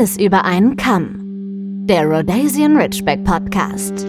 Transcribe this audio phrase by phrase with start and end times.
[0.00, 1.84] Alles über einen Kamm.
[1.86, 4.06] Der Rhodesian Ridgeback Podcast.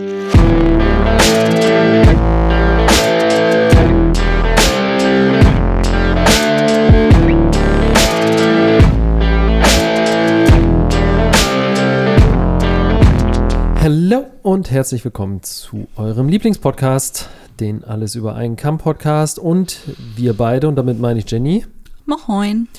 [13.81, 17.27] Hallo und herzlich willkommen zu eurem Lieblingspodcast,
[17.59, 19.81] den Alles über einen Kamm Podcast und
[20.15, 21.65] wir beide, und damit meine ich Jenny.
[22.05, 22.69] Moin.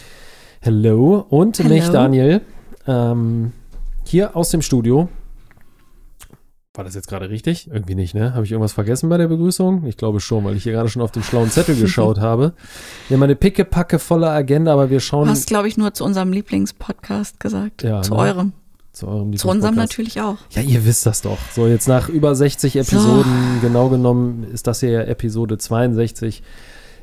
[0.64, 1.68] Hallo und Hello.
[1.68, 2.40] mich, Daniel.
[2.86, 3.52] Ähm,
[4.04, 5.08] hier aus dem Studio.
[6.74, 7.70] War das jetzt gerade richtig?
[7.70, 8.32] Irgendwie nicht, ne?
[8.32, 9.84] Habe ich irgendwas vergessen bei der Begrüßung?
[9.86, 12.54] Ich glaube schon, weil ich hier gerade schon auf den schlauen Zettel geschaut habe.
[13.08, 16.32] Wir haben eine pickepacke volle Agenda, aber wir schauen Hast, glaube ich, nur zu unserem
[16.32, 17.82] Lieblingspodcast gesagt.
[17.82, 18.20] Ja, zu ne?
[18.20, 18.52] eurem.
[18.92, 20.38] zu eurem Zu unserem natürlich auch.
[20.52, 21.38] Ja, ihr wisst das doch.
[21.54, 26.42] So, jetzt nach über 60 Episoden, genau genommen, ist das hier ja Episode 62.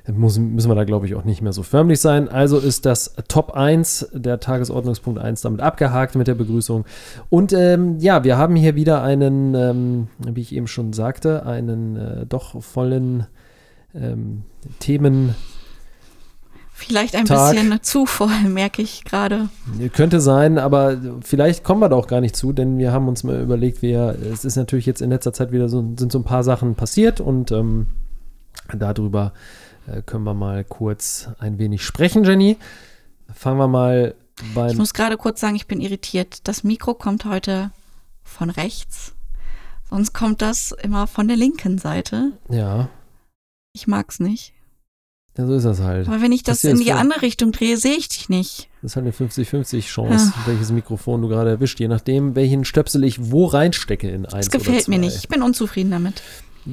[0.07, 2.29] Muss, müssen wir da, glaube ich, auch nicht mehr so förmlich sein.
[2.29, 6.85] Also ist das Top 1, der Tagesordnungspunkt 1, damit abgehakt mit der Begrüßung.
[7.29, 11.95] Und ähm, ja, wir haben hier wieder einen, ähm, wie ich eben schon sagte, einen
[11.95, 13.27] äh, doch vollen
[13.93, 14.43] ähm,
[14.79, 15.35] Themen.
[16.71, 17.51] Vielleicht ein Tag.
[17.51, 19.49] bisschen zu voll, merke ich gerade.
[19.93, 23.23] Könnte sein, aber vielleicht kommen wir da auch gar nicht zu, denn wir haben uns
[23.23, 26.23] mal überlegt, wir, es ist natürlich jetzt in letzter Zeit wieder so, sind so ein
[26.23, 27.87] paar Sachen passiert und ähm,
[28.73, 29.33] darüber
[30.05, 32.57] können wir mal kurz ein wenig sprechen, Jenny.
[33.33, 34.77] Fangen wir mal Ich beim.
[34.77, 36.47] muss gerade kurz sagen, ich bin irritiert.
[36.47, 37.71] Das Mikro kommt heute
[38.23, 39.13] von rechts.
[39.89, 42.31] Sonst kommt das immer von der linken Seite.
[42.49, 42.89] Ja,
[43.73, 44.53] Ich mag's nicht.
[45.37, 46.07] ja, so ist das halt.
[46.07, 48.67] Aber wenn ich das Passiert in die andere Richtung drehe, sehe ich dich nicht.
[48.81, 53.03] Das ist halt eine 50-50 Chance, welches Mikrofon du gerade erwischt, je nachdem, welchen Stöpsel
[53.03, 55.15] ich wo reinstecke in eins Das gefällt mir nicht.
[55.17, 56.21] Ich bin unzufrieden damit.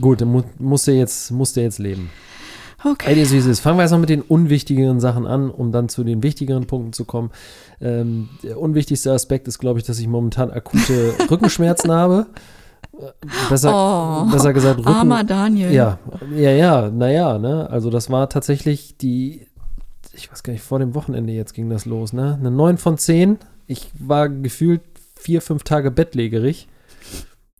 [0.01, 2.11] Gut, dann mu musst du jetzt, musst du jetzt leben.
[2.85, 3.09] Okay.
[3.11, 3.61] Ey, die Süßes.
[3.61, 6.93] Fangen wir erst mal mit den unwichtigeren Sachen an, um dann zu den wichtigeren Punkten
[6.93, 7.31] zu kommen.
[7.81, 12.27] Ähm, der unwichtigste Aspekt ist, glaube ich, dass ich momentan akute Rückenschmerzen habe.
[12.93, 13.07] Äh,
[13.49, 14.89] Besser, Oh, besser gesagt, Rücken.
[14.89, 15.73] Armer Daniel.
[15.73, 15.99] Ja,
[16.35, 17.69] ja, ja, naja, ne?
[17.71, 19.47] Also das war tatsächlich die,
[20.13, 22.37] ich weiß gar nicht, vor dem Wochenende jetzt ging das los, ne?
[22.39, 23.39] Eine 9 von 10.
[23.67, 24.83] Ich war gefühlt
[25.15, 26.69] vier, fünf Tage bettlägerig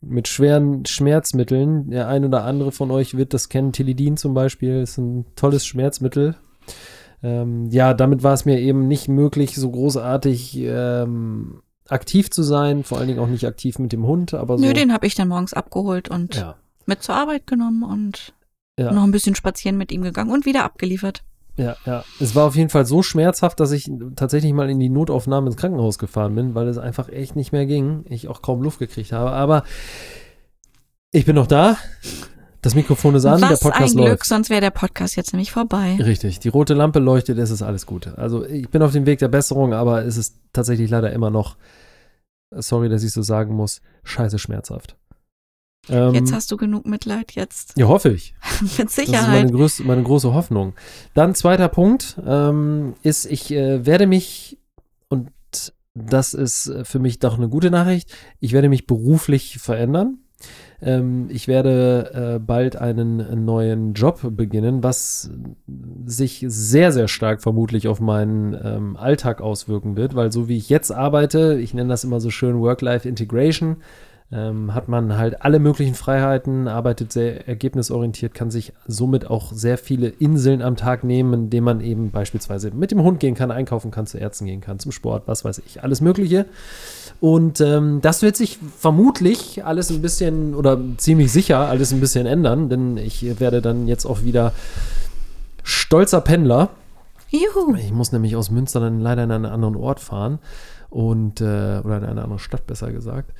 [0.01, 1.89] mit schweren Schmerzmitteln.
[1.89, 3.71] Der ein oder andere von euch wird das kennen.
[3.73, 6.35] Tilidin zum Beispiel ist ein tolles Schmerzmittel.
[7.23, 12.83] Ähm, ja, damit war es mir eben nicht möglich, so großartig ähm, aktiv zu sein.
[12.83, 14.65] Vor allen Dingen auch nicht aktiv mit dem Hund, aber so.
[14.65, 16.55] Nö, den habe ich dann morgens abgeholt und ja,
[16.85, 18.33] mit zur Arbeit genommen und
[18.79, 18.91] Ja.
[18.91, 21.23] noch ein bisschen spazieren mit ihm gegangen und wieder abgeliefert.
[21.57, 22.03] Ja, ja.
[22.19, 25.57] Es war auf jeden Fall so schmerzhaft, dass ich tatsächlich mal in die Notaufnahme ins
[25.57, 28.05] Krankenhaus gefahren bin, weil es einfach echt nicht mehr ging.
[28.09, 29.31] Ich auch kaum Luft gekriegt habe.
[29.31, 29.63] Aber
[31.11, 31.77] ich bin noch da.
[32.61, 34.25] Das Mikrofon ist an, Was der Podcast ein Glück, läuft.
[34.25, 35.95] sonst wäre der Podcast jetzt nämlich vorbei.
[35.99, 38.07] Richtig, die rote Lampe leuchtet, es ist alles gut.
[38.17, 41.55] Also ich bin auf dem Weg der Besserung, aber es ist tatsächlich leider immer noch,
[42.51, 44.97] sorry, dass ich so sagen muss, scheiße schmerzhaft.
[45.89, 48.33] Ähm, Jetzt hast du genug Mitleid, jetzt ja, hoffe ich.
[48.61, 49.51] mit Das ist meine, Sicherheit.
[49.51, 50.73] größte, meine große Hoffnung.
[51.13, 54.57] Dann zweiter Punkt ähm, ist, ich äh, werde mich,
[55.09, 55.31] und
[55.93, 60.19] das ist äh, für mich doch eine gute Nachricht, ich werde mich beruflich verändern.
[60.79, 65.31] Ähm, ich werde äh, bald einen neuen Job beginnen, was
[66.05, 70.69] sich sehr, sehr stark vermutlich auf meinen ähm, Alltag auswirken wird, weil so wie ich
[70.69, 73.77] jetzt arbeite, ich nenne das immer so schön Work-Life-Integration,
[74.29, 79.77] ähm, hat man halt alle möglichen Freiheiten, arbeitet sehr ergebnisorientiert, kann sich somit auch sehr
[79.77, 83.89] viele Inseln am Tag nehmen, indem man eben beispielsweise mit dem Hund gehen kann, einkaufen
[83.89, 86.45] kann, zu Ärzten gehen kann, zum Sport, was weiß ich, alles Mögliche.
[87.21, 92.27] Und ähm, das wird sich vermutlich alles ein bisschen oder ziemlich sicher alles ein bisschen
[92.27, 94.51] ändern, denn ich werde dann jetzt auch wieder
[95.63, 96.69] stolzer Pendler.
[97.29, 97.75] Juhu.
[97.75, 100.39] Ich muss nämlich aus Münster dann leider in einen anderen Ort fahren
[100.89, 103.31] und äh, oder in eine andere Stadt besser gesagt.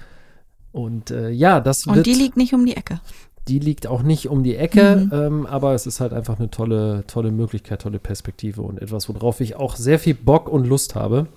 [0.78, 3.00] Und äh, ja, das Und wird, die liegt nicht um die Ecke.
[3.48, 5.12] die liegt auch nicht um die Ecke, Mhm.
[5.14, 9.40] ähm, aber es ist halt einfach eine tolle, tolle Möglichkeit, tolle Perspektive und etwas, worauf
[9.42, 11.28] ich auch sehr viel Bock und Lust habe.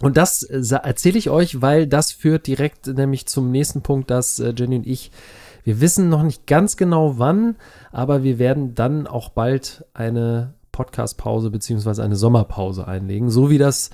[0.00, 4.38] Und das äh, erzähle ich euch, weil das führt direkt nämlich zum nächsten Punkt, dass
[4.40, 5.10] äh, Jenny und ich,
[5.62, 7.54] wir wissen noch nicht ganz genau wann,
[7.92, 13.90] aber wir werden dann auch bald eine Podcast-Pause beziehungsweise eine Sommerpause einlegen, so wie das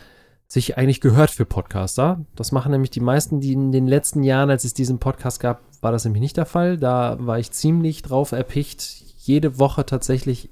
[0.48, 2.24] sich eigentlich gehört für Podcaster.
[2.34, 5.60] Das machen nämlich die meisten, die in den letzten Jahren, als es diesen Podcast gab,
[5.82, 6.78] war das nämlich nicht der Fall.
[6.78, 10.48] Da war ich ziemlich drauf erpicht, jede Woche tatsächlich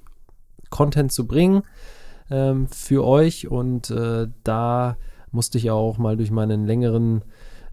[0.69, 1.62] Content zu bringen
[2.31, 3.48] ähm, für euch.
[3.48, 4.98] Und äh, da
[5.31, 7.22] musste ich auch mal durch meinen längeren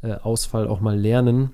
[0.02, 1.52] äh, Ausfall auch mal lernen,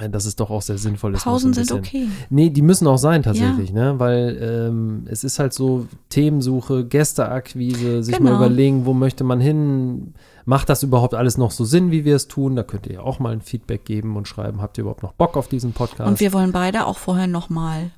[0.00, 1.24] äh, dass es doch auch sehr sinnvoll ist.
[1.26, 2.08] mal Pausen sind okay.
[2.30, 3.94] Nee, die müssen auch sein tatsächlich, ne?
[3.98, 8.36] Weil ähm, es ist halt so Themensuche, Gästeakquise, sich mal Genau.
[8.44, 10.14] überlegen, wo möchte man hin?
[10.44, 12.56] Macht das überhaupt alles noch so Sinn, wie wir es tun?
[12.56, 15.12] Da könnt ihr ja auch mal ein Feedback geben und schreiben, habt ihr überhaupt noch
[15.12, 16.08] Bock auf diesen Podcast?
[16.08, 17.90] Und wir wollen beide auch vorher nochmal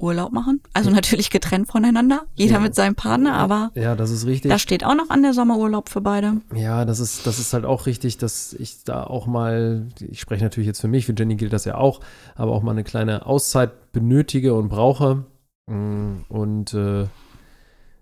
[0.00, 0.60] Urlaub machen.
[0.72, 2.60] Also natürlich getrennt voneinander, jeder Ja.
[2.60, 4.50] mit seinem Partner, aber ja, das ist richtig.
[4.50, 6.40] da steht auch noch an der Sommerurlaub für beide.
[6.54, 10.42] Ja, das ist, das ist halt auch richtig, dass ich da auch mal, ich spreche
[10.44, 12.00] natürlich jetzt für mich, für Jenny gilt das ja auch,
[12.34, 15.24] aber auch mal eine kleine Auszeit benötige und brauche.
[15.66, 17.06] Mm, Und äh,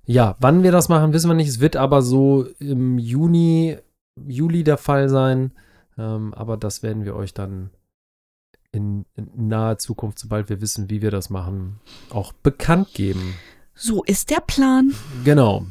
[0.05, 1.49] ja, wann wir das machen, wissen wir nicht.
[1.49, 3.77] Es wird aber so im Juni,
[4.27, 5.53] Juli der Fall sein.
[5.99, 7.71] Ähm, aber das werden wir euch dann
[8.73, 11.81] in, in naher Zukunft, sobald wir wissen, wie wir das machen,
[12.11, 13.35] auch bekannt geben.
[13.75, 14.93] So ist der Plan.
[15.25, 15.65] Genau.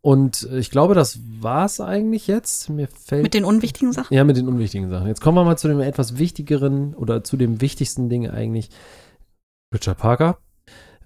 [0.00, 2.68] Und ich glaube, das war's eigentlich jetzt.
[2.70, 4.12] Mir fällt Mit den unwichtigen Sachen.
[4.14, 5.06] ja, mit den unwichtigen Sachen.
[5.06, 8.70] Jetzt kommen wir mal zu dem etwas wichtigeren oder zu dem wichtigsten Ding eigentlich.
[9.72, 10.38] Richard Parker.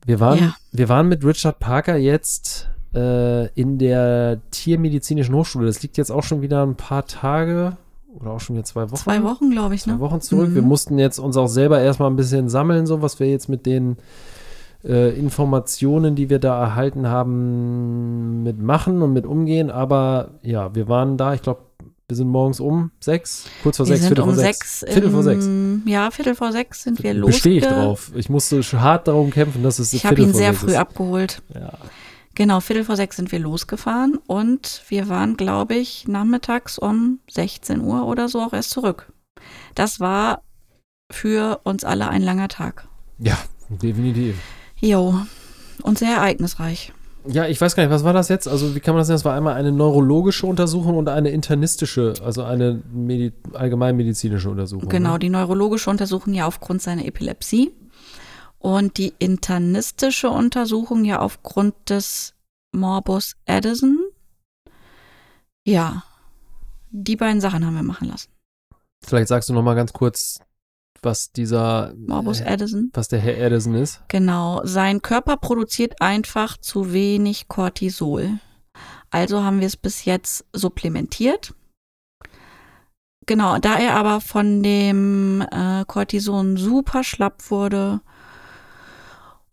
[0.06, 0.54] Wir waren, Ja.
[0.72, 5.66] wir waren mit Richard Parker jetzt äh, in der Tiermedizinischen Hochschule.
[5.66, 7.76] Das liegt jetzt auch schon wieder ein paar Tage
[8.20, 8.96] oder auch schon wieder zwei Wochen.
[8.96, 10.00] Zwei Wochen, glaube ich, Zwei ne?
[10.00, 10.50] Wochen zurück.
[10.50, 10.54] Mhm.
[10.54, 13.66] Wir mussten jetzt uns auch selber erstmal ein bisschen sammeln, so was wir jetzt mit
[13.66, 13.96] den
[14.84, 19.70] äh, Informationen, die wir da erhalten haben, mitmachen und mit umgehen.
[19.70, 21.60] Aber ja, wir waren da, ich glaube,
[22.08, 24.80] wir sind morgens um sechs, kurz vor Wir sechs, Viertel um vor sechs.
[24.80, 24.92] sechs.
[24.92, 25.48] Viertel vor sechs.
[25.86, 27.30] Ja, Viertel vor sechs sind wir los.
[27.30, 28.12] Bestehe ich drauf.
[28.14, 30.76] Ich musste hart darum kämpfen, dass es Ich habe ihn sehr früh ist.
[30.76, 31.42] abgeholt.
[31.52, 31.72] Ja.
[32.36, 37.80] Genau, Viertel vor sechs sind wir losgefahren und wir waren, glaube ich, nachmittags um 16
[37.80, 39.10] Uhr oder so auch erst zurück.
[39.74, 40.42] Das war
[41.10, 42.86] für uns alle ein langer Tag.
[43.18, 43.36] ja,
[43.68, 44.36] definitiv.
[44.78, 45.14] Jo,
[45.82, 46.92] und sehr ereignisreich.
[47.28, 48.46] Ja, ich weiß gar nicht, was war das jetzt?
[48.46, 49.16] Also, wie kann man das nennen?
[49.16, 54.88] Das war einmal eine neurologische Untersuchung und eine internistische, also eine Medi allgemeinmedizinische Untersuchung.
[54.88, 55.18] Genau, Ne?
[55.20, 57.72] die neurologische Untersuchung ja aufgrund seiner Epilepsie
[58.58, 62.34] und die internistische Untersuchung ja aufgrund des
[62.72, 63.98] Morbus Addison.
[65.66, 66.04] Ja,
[66.90, 68.30] die beiden Sachen haben wir machen lassen.
[69.04, 70.40] Vielleicht sagst du noch mal ganz kurz,
[71.02, 72.90] was dieser Morbus äh, Addison.
[72.94, 74.02] was der Herr Addison ist.
[74.08, 78.38] Genau, sein Körper produziert einfach zu wenig Cortisol.
[79.10, 81.54] Also haben wir es bis jetzt supplementiert.
[83.26, 88.00] Genau, da er aber von dem äh, Cortison super schlapp wurde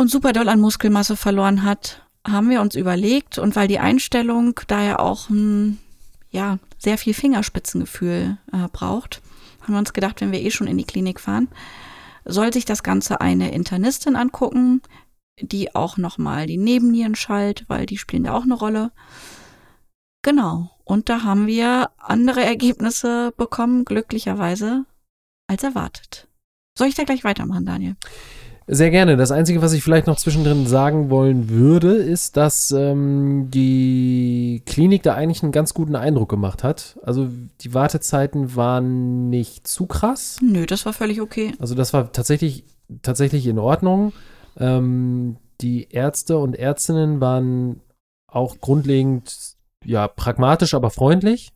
[0.04, 4.60] und super doll an Muskelmasse verloren hat, haben wir uns überlegt und weil die Einstellung
[4.68, 5.80] da er auch ein,
[6.30, 9.22] ja, sehr viel Fingerspitzengefühl äh, braucht,
[9.62, 11.48] haben wir uns gedacht, wenn wir eh schon in die Klinik fahren,
[12.26, 14.82] soll sich das Ganze eine Internistin angucken,
[15.40, 18.92] die auch nochmal die Nebennieren schallt, weil die spielen da auch eine Rolle.
[20.22, 20.70] Genau.
[20.84, 24.84] Und da haben wir andere Ergebnisse bekommen, glücklicherweise,
[25.48, 26.28] als erwartet.
[26.78, 27.96] Soll ich da gleich weitermachen, Daniel?
[28.68, 29.18] Sehr gerne.
[29.18, 35.04] Das Einzige, was ich vielleicht noch zwischendrin sagen wollen würde, ist, dass ähm, die Klinik
[35.04, 36.98] da eigentlich einen ganz guten Eindruck gemacht hat.
[37.04, 37.28] Also
[37.62, 40.38] die Wartezeiten waren nicht zu krass.
[40.42, 41.54] Nö, das war völlig okay.
[41.60, 42.64] Also das war tatsächlich,
[43.02, 44.14] tatsächlich in Ordnung.
[44.58, 47.82] Ähm, die Ärzte und Ärztinnen waren
[48.28, 49.56] auch grundlegend,
[49.86, 51.50] ja, pragmatisch, aber freundlich,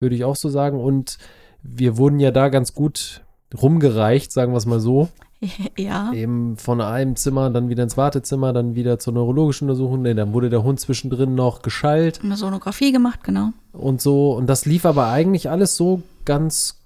[0.00, 0.80] würde ich auch so sagen.
[0.80, 1.18] Und
[1.62, 3.22] wir wurden ja da ganz gut
[3.54, 5.08] rumgereicht, sagen wir es mal so.
[5.78, 6.12] ja.
[6.12, 10.02] Eben von einem Zimmer, dann wieder ins Wartezimmer, dann wieder zur neurologischen Untersuchung.
[10.02, 13.50] Nee, dann wurde der Hund zwischendrin noch geschallt Eine Sonographie gemacht, genau.
[13.72, 14.32] und so.
[14.32, 16.76] Und das lief aber eigentlich alles so ganz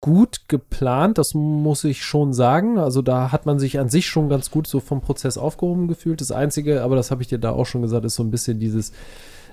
[0.00, 2.78] gut geplant, das muss ich schon sagen.
[2.78, 6.20] Also da hat man sich an sich schon ganz gut so vom Prozess aufgehoben gefühlt.
[6.20, 8.60] Das Einzige, aber das habe ich dir da auch schon gesagt, ist so ein bisschen
[8.60, 8.92] dieses,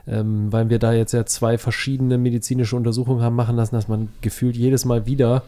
[0.07, 4.09] ähm, weil wir da jetzt ja zwei verschiedene medizinische Untersuchungen haben machen lassen, dass man
[4.21, 5.43] gefühlt jedes Mal wieder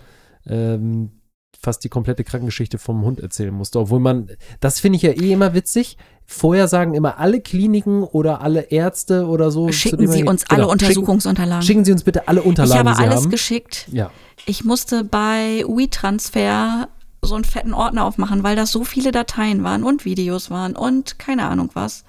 [0.48, 1.12] ähm,
[1.60, 3.80] fast die komplette Krankengeschichte vom Hund erzählen musste.
[3.80, 5.98] Obwohl man, das finde ich ja eh immer witzig.
[6.26, 9.72] Vorher sagen immer alle Kliniken oder alle Ärzte oder so.
[9.72, 11.62] Schicken Sie uns alle Genau, Untersuchungsunterlagen.
[11.62, 13.32] Schicken, schicken Sie uns bitte alle ich Unterlagen, habe die Sie alles haben.
[13.32, 13.88] geschickt.
[13.92, 14.12] Ja,
[14.46, 16.90] Ich musste bei WeTransfer
[17.22, 21.18] so einen fetten Ordner aufmachen, weil das so viele Dateien waren und Videos waren und
[21.20, 22.04] keine Ahnung was.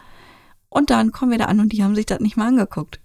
[0.68, 3.00] Und dann kommen wir da an und die haben sich das nicht mal angeguckt.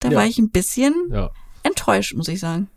[0.00, 0.18] Da Ja.
[0.18, 1.30] war ich ein bisschen ja.
[1.62, 2.68] enttäuscht, muss ich sagen.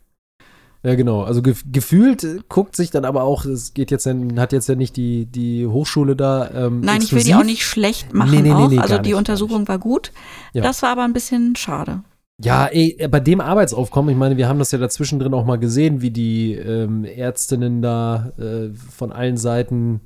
[0.82, 1.22] Ja, genau.
[1.22, 4.68] Also gef gefühlt äh, guckt sich dann aber auch, es geht jetzt, ja- hat jetzt
[4.68, 6.50] ja nicht die, die Hochschule da.
[6.54, 7.36] Ähm, Nein, ich will die exklusiv.
[7.36, 10.12] auch nicht schlecht machen Nee, nee, nee, nee, also die nicht, Untersuchung war gut.
[10.52, 10.62] Ja.
[10.62, 12.02] Das war aber ein bisschen schade.
[12.42, 15.56] Ja, ey, bei dem Arbeitsaufkommen, ich meine, wir haben das ja dazwischen drin auch mal
[15.58, 20.02] gesehen, wie die ähm, Ärztinnen da äh, von allen Seiten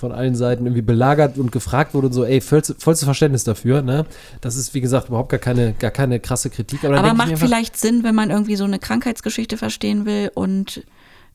[0.00, 3.82] von allen Seiten irgendwie belagert und gefragt wurde und so, ey, vollstes, vollstes Verständnis dafür,
[3.82, 4.06] ne?
[4.40, 6.84] Das ist, wie gesagt, überhaupt gar keine, gar keine krasse Kritik.
[6.84, 10.84] Aber, Aber macht vielleicht Sinn, wenn man irgendwie so eine Krankheitsgeschichte verstehen will und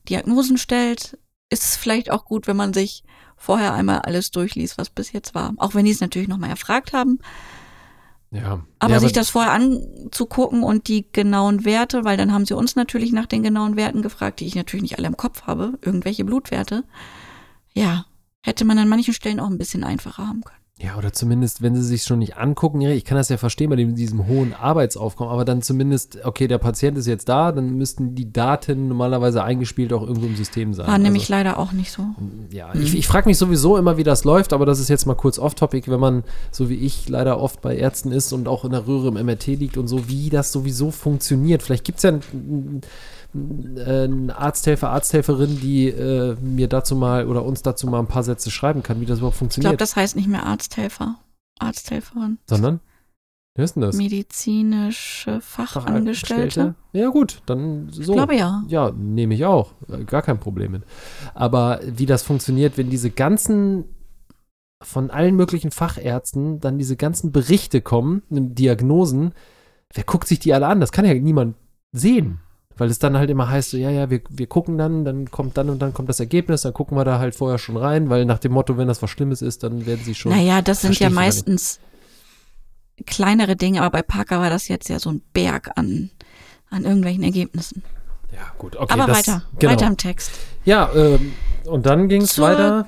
[0.09, 1.17] Diagnosen stellt,
[1.49, 3.03] ist es vielleicht auch gut, wenn man sich
[3.37, 5.53] vorher einmal alles durchliest, was bis jetzt war.
[5.57, 7.19] Auch wenn die es natürlich nochmal erfragt haben.
[8.31, 8.65] Ja.
[8.79, 12.75] Aber ja, sich das vorher anzugucken und die genauen Werte, weil dann haben sie uns
[12.75, 16.25] natürlich nach den genauen Werten gefragt, die ich natürlich nicht alle im Kopf habe, irgendwelche
[16.25, 16.83] Blutwerte.
[17.73, 18.05] Ja,
[18.45, 20.59] hätte man an manchen Stellen auch ein bisschen einfacher haben können.
[20.77, 23.77] Ja, oder zumindest, wenn sie sich schon nicht angucken, ich kann das ja verstehen bei
[23.77, 28.13] dem, diesem hohen Arbeitsaufkommen, aber dann zumindest, okay, der Patient ist jetzt da, dann müssten
[28.13, 30.87] die Daten normalerweise eingespielt auch irgendwo im System sein.
[30.87, 32.03] War nämlich leider auch nicht so.
[32.51, 35.15] Ja, ich, ich frage mich sowieso immer, wie das läuft, aber das ist jetzt mal
[35.15, 38.71] kurz off-topic, wenn man, so wie ich, leider oft bei Ärzten ist und auch in
[38.71, 41.63] der Röhre im MRT liegt und so, wie das sowieso funktioniert.
[41.63, 42.81] Vielleicht gibt es ja ein, ein,
[43.35, 48.49] ein Arzthelfer, Arzthelferin, die äh, mir dazu mal oder uns dazu mal ein paar Sätze
[48.49, 49.71] schreiben kann, wie das überhaupt Ich funktioniert.
[49.71, 51.15] glaube, das heißt nicht mehr Arzthelfer,
[51.59, 52.37] Arzthelferin.
[52.49, 52.79] Sondern?
[53.55, 53.95] Wie heißt denn das?
[53.95, 56.75] Medizinische Fachangestellte.
[56.93, 58.01] Ja, gut, dann so.
[58.01, 58.63] Ich glaube ja.
[58.67, 59.71] Ja, nehme ich auch.
[59.89, 60.83] Äh, Gar kein Problem mit.
[61.33, 63.85] Aber wie das funktioniert, wenn diese ganzen
[64.83, 69.33] von allen möglichen Fachärzten dann diese ganzen Berichte kommen, Diagnosen,
[69.93, 70.81] wer guckt sich die alle an?
[70.81, 71.55] Das kann ja niemand
[71.93, 72.39] sehen.
[72.77, 75.57] Weil es dann halt immer heißt, so, ja, ja, wir, wir gucken dann, dann kommt
[75.57, 78.25] dann und dann kommt das Ergebnis, dann gucken wir da halt vorher schon rein, weil
[78.25, 80.33] nach dem Motto, wenn das was Schlimmes ist, dann werden sie schon.
[80.33, 81.79] Naja, das sind ja meistens
[83.05, 86.09] kleinere Dinge, aber bei Parker war das jetzt ja so ein Berg an,
[86.69, 87.83] an irgendwelchen Ergebnissen.
[88.33, 88.91] Ja, gut, okay.
[88.91, 89.71] aber das, weiter, genau.
[89.71, 90.31] weiter im Text.
[90.65, 91.33] Ja, ähm,
[91.65, 92.87] und dann ging es weiter.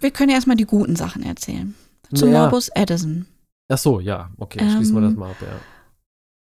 [0.00, 1.74] Wir können ja erstmal die guten Sachen erzählen.
[2.14, 2.42] Zum Ja.
[2.42, 3.26] Morbus Addison.
[3.68, 5.48] Ach so, ja, okay, schließen wir Ähm, das mal ab, ja.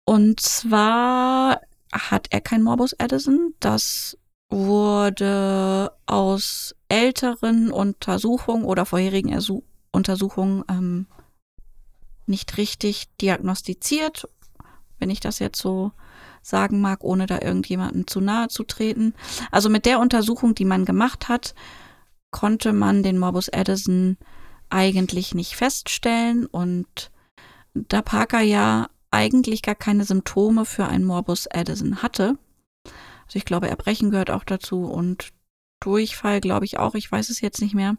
[0.03, 3.53] Und zwar hat er kein Morbus Addison.
[3.59, 4.17] Das
[4.49, 11.05] wurde aus älteren Untersuchungen oder vorherigen Ersu Untersuchungen ähm,
[12.25, 14.27] nicht richtig diagnostiziert,
[14.99, 15.91] wenn ich das jetzt so
[16.41, 19.13] sagen mag, ohne da irgendjemandem zu nahe zu treten.
[19.51, 21.53] Also mit der Untersuchung, die man gemacht hat,
[22.31, 24.17] konnte man den Morbus Addison
[24.69, 27.11] eigentlich nicht feststellen und
[27.73, 32.37] da Parker ja eigentlich gar keine Symptome für einen Morbus Addison hatte,
[33.31, 35.31] also ich glaube, Erbrechen gehört auch dazu und
[35.79, 37.95] Durchfall glaube ich auch, ich weiß es jetzt nicht mehr,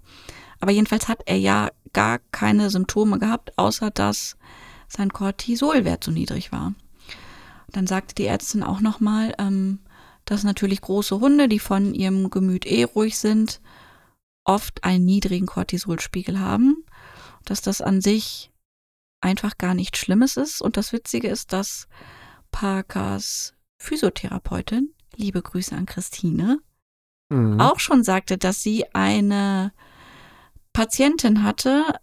[0.61, 4.37] aber jedenfalls hat er ja gar keine Symptome gehabt, außer dass
[4.88, 6.75] sein Cortisolwert so niedrig war.
[7.71, 9.78] Dann sagte die Ärztin auch nochmal, ähm,
[10.26, 13.62] dass natürlich große Hunde, die von ihrem Gemüt eh ruhig sind,
[14.45, 16.85] oft einen niedrigen Cortisolspiegel haben,
[17.47, 18.51] dass das an sich
[19.22, 20.60] einfach gar nichts Schlimmes ist.
[20.60, 21.88] Und das Witzige ist, dass
[22.50, 26.60] Parkers Physiotherapeutin, liebe Grüße an Christine,
[27.30, 27.60] Mhm.
[27.60, 29.72] auch schon sagte, dass sie eine
[30.74, 31.98] Patientin hatte,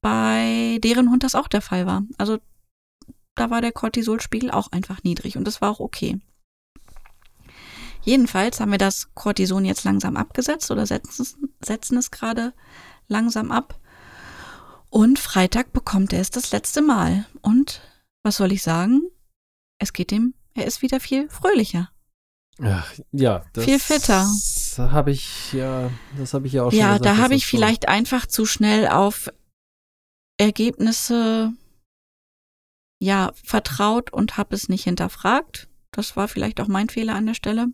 [0.00, 2.04] bei deren Hund das auch der Fall war.
[2.18, 2.38] Also
[3.34, 6.20] da war der Cortisolspiegel auch einfach niedrig und das war auch okay.
[8.02, 11.26] Jedenfalls haben wir das Cortison jetzt langsam abgesetzt oder setzen
[11.60, 12.52] setzen es gerade
[13.08, 13.78] langsam ab.
[14.90, 17.26] Und Freitag bekommt er es das letzte Mal.
[17.42, 17.82] Und
[18.22, 19.02] was soll ich sagen?
[19.78, 21.90] Es geht ihm, er ist wieder viel fröhlicher.
[22.60, 24.26] Ach, ja, das Viel fitter.
[24.90, 27.04] habe ich ja, das habe ich ja auch schon Ja, gesagt.
[27.04, 29.28] da habe ich so- vielleicht einfach zu schnell auf
[30.40, 31.52] Ergebnisse
[33.00, 35.68] ja vertraut und habe es nicht hinterfragt.
[35.92, 37.68] Das war vielleicht auch mein Fehler an der Stelle.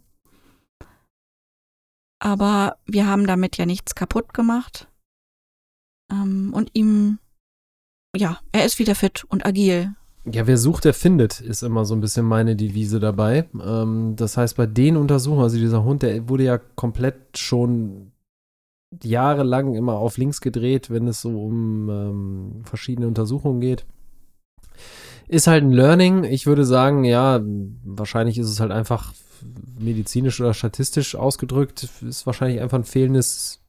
[2.18, 4.88] Aber wir haben damit ja nichts kaputt gemacht.
[6.11, 7.18] Ähm, und ihm,
[8.16, 9.94] ja, er ist wieder fit und agil.
[10.30, 13.46] Ja, wer sucht, der findet, ist immer so ein bisschen meine Devise dabei.
[13.62, 18.12] Ähm, das heißt, bei den Untersuchungen, also dieser Hund, der wurde ja komplett schon
[19.02, 23.84] jahrelang immer auf links gedreht, wenn es so um ähm, verschiedene Untersuchungen geht.
[25.28, 26.25] Ist halt ein Learning.
[26.25, 27.40] Ich würde sagen, ja,
[27.84, 29.12] wahrscheinlich ist es halt einfach
[29.78, 33.61] medizinisch oder statistisch ausgedrückt, ist wahrscheinlich einfach ein fehlendes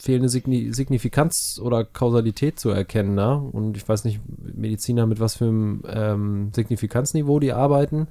[0.00, 3.14] fehlende Signi Signifikanz oder Kausalität zu erkennen.
[3.14, 3.36] Ne?
[3.36, 8.06] Und ich weiß nicht, Mediziner mit was für einem ähm, Signifikanzniveau die arbeiten,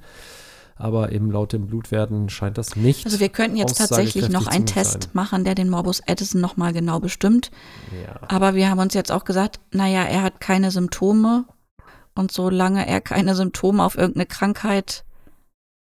[0.76, 3.06] aber eben laut den Blutwerten scheint das nicht.
[3.06, 7.00] Also wir könnten jetzt tatsächlich noch einen Test machen, der den Morbus Addison nochmal genau
[7.00, 7.50] bestimmt.
[8.04, 8.20] Ja.
[8.28, 11.46] Aber wir haben uns jetzt auch gesagt, naja, er hat keine Symptome.
[12.14, 15.04] Und solange er keine Symptome auf irgendeine Krankheit,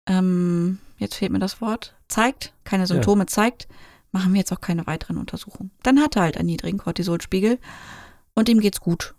[0.08, 3.68] ähm, jetzt fehlt mir das Wort, zeigt, keine Symptome zeigt,
[4.14, 5.70] machen wir jetzt auch keine weiteren Untersuchungen.
[5.82, 7.58] Dann hat er halt einen niedrigen Cortisolspiegel
[8.34, 9.14] und ihm geht's gut.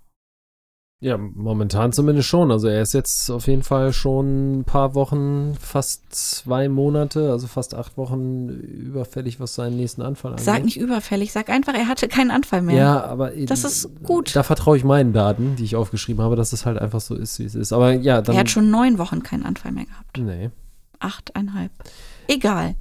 [1.02, 2.50] ja, momentan zumindest schon.
[2.50, 7.46] Also er ist jetzt auf jeden Fall schon ein paar Wochen, fast zwei Monate, also
[7.46, 10.46] fast acht Wochen überfällig, was seinen nächsten Anfall angeht.
[10.46, 12.78] Sag nicht überfällig, sag einfach, er hatte keinen Anfall mehr.
[12.78, 14.36] Ja, aber Das ist gut.
[14.36, 17.38] Da vertraue ich meinen Daten, die ich aufgeschrieben habe, dass es halt einfach so ist,
[17.38, 17.74] wie es ist.
[17.74, 18.34] Aber ja, dann.
[18.34, 20.18] er hat schon neun Wochen keinen Anfall mehr gehabt.
[20.18, 20.50] Nee.
[21.00, 21.72] Achteinhalb.
[22.28, 22.76] Egal.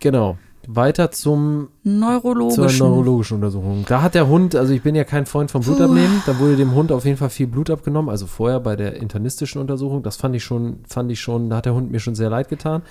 [0.00, 0.36] Genau.
[0.66, 2.78] Weiter zum zur Neurologischen.
[2.78, 3.84] neurologischen Untersuchung.
[3.88, 6.74] Da hat der Hund, also ich bin ja kein Freund vom Blutabnehmen, da wurde dem
[6.74, 10.34] Hund auf jeden Fall viel Blut abgenommen, also vorher bei der internistischen Untersuchung, das fand
[10.34, 12.82] ich schon, fand ich schon, da hat der Hund mir schon sehr leid getan.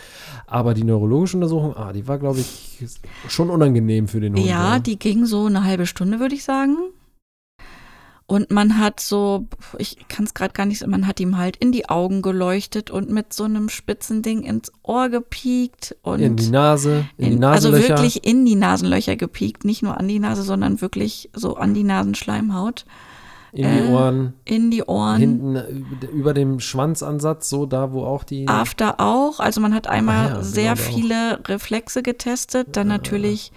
[0.48, 2.86] Aber die neurologische Untersuchung, ah, die war, glaube ich,
[3.28, 4.46] schon unangenehm für den Hund.
[4.46, 4.80] ja, oder?
[4.80, 6.78] die ging so eine halbe Stunde, würde ich sagen.
[8.26, 11.72] Und man hat so, ich kann es gerade gar nicht, man hat ihm halt in
[11.74, 16.50] die Augen geleuchtet und mit so einem spitzen Ding ins Ohr gepiekt und in die
[16.50, 17.90] Nase, in, die in- also Nasenlöcher.
[17.98, 21.84] wirklich in die Nasenlöcher gepiekt, nicht nur an die Nase, sondern wirklich so an die
[21.84, 22.86] Nasenschleimhaut,
[23.52, 25.18] in die äh, Ohren, in die Ohren.
[25.20, 28.48] hinten äh, über dem Schwanzansatz, so da, wo auch die.
[28.48, 30.94] After auch, also man hat einmal Ah ja, sehr genau, auch.
[30.96, 33.52] viele Reflexe getestet, dann natürlich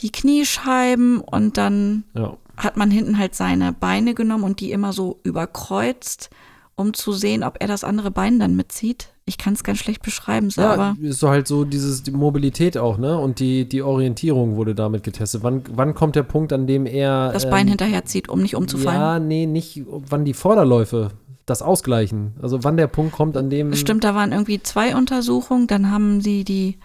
[0.00, 2.36] die Kniescheiben und dann Ja.
[2.56, 6.30] Hat man hinten halt seine Beine genommen und die immer so überkreuzt,
[6.74, 9.08] um zu sehen, ob er das andere Bein dann mitzieht.
[9.24, 12.12] Ich kann es ganz schlecht beschreiben, so, Ja, aber ist so halt so dieses die
[12.12, 13.18] Mobilität auch, ne?
[13.18, 15.42] Und die, die Orientierung wurde damit getestet.
[15.42, 19.00] Wann, wann kommt der Punkt, an dem er das Bein ähm, hinterherzieht, um nicht umzufallen.
[19.00, 21.10] Ja, nee, nicht wann die Vorderläufe
[21.46, 22.34] das ausgleichen.
[22.42, 25.66] Also wann der Punkt kommt, an dem Stimmt, da waren irgendwie zwei Untersuchungen.
[25.66, 26.78] Dann haben sie die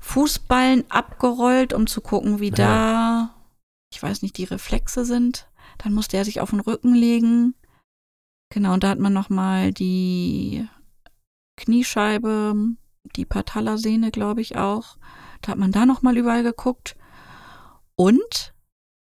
[0.00, 3.33] Fußballen abgerollt, um zu gucken, wie da,
[3.94, 5.48] ich weiß nicht, die Reflexe sind.
[5.78, 7.54] Dann musste er sich auf den Rücken legen.
[8.50, 10.68] Genau, und da hat man nochmal die
[11.56, 12.54] Kniescheibe,
[13.16, 14.96] die Patalasehne, glaube ich auch.
[15.42, 16.96] Da hat man da nochmal überall geguckt.
[17.94, 18.52] Und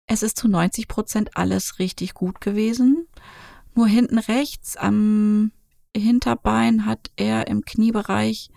[0.05, 3.07] es ist zu 90 Prozent alles richtig gut gewesen.
[3.73, 5.51] Nur hinten rechts am
[5.95, 8.51] Hinterbein hat er im Kniebereich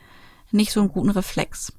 [0.50, 1.73] nicht so einen guten Reflex.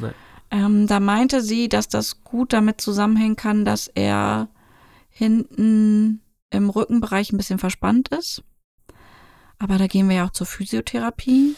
[0.00, 0.14] Nein.
[0.52, 4.48] Ähm, da meinte sie, dass das gut damit zusammenhängen kann, dass er
[5.08, 8.44] hinten im Rückenbereich ein bisschen verspannt ist.
[9.58, 11.56] Aber da gehen wir ja auch zur Physiotherapie.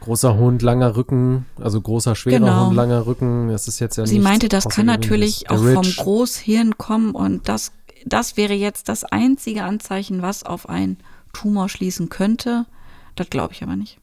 [0.00, 2.66] großer Hund, langer Rücken, also großer, schwerer Genau.
[2.66, 6.78] Hund, langer Rücken, das ist jetzt ja Sie meinte, das kann natürlich auch vom Großhirn
[6.78, 7.72] kommen und das,
[8.06, 10.96] das wäre jetzt das einzige Anzeichen, was auf einen
[11.34, 12.66] Tumor schließen könnte.
[13.14, 13.98] Das glaube ich aber nicht.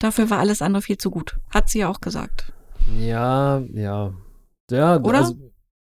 [0.00, 1.38] Dafür war alles andere viel zu gut.
[1.48, 2.52] Hat sie ja auch gesagt.
[2.98, 4.12] Ja, ja.
[4.70, 5.18] Ja, Oder?
[5.18, 5.34] Also,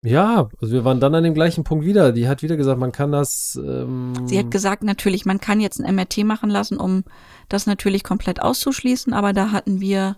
[0.04, 2.12] ja, also wir waren dann an dem gleichen Punkt wieder.
[2.12, 3.58] Die hat wieder gesagt, man kann das.
[3.62, 7.04] Ähm, Sie hat gesagt, natürlich, man kann jetzt ein MRT machen lassen, um
[7.48, 10.16] das natürlich komplett auszuschließen, aber da hatten wir